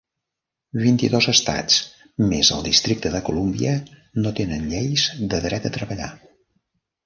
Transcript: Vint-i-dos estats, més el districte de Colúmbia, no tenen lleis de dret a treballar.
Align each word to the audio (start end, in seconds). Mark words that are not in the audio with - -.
Vint-i-dos 0.83 1.27
estats, 1.33 1.77
més 2.31 2.49
el 2.57 2.65
districte 2.69 3.13
de 3.17 3.23
Colúmbia, 3.29 3.77
no 4.25 4.35
tenen 4.43 4.69
lleis 4.75 5.07
de 5.35 5.45
dret 5.49 5.73
a 5.73 5.77
treballar. 5.81 6.13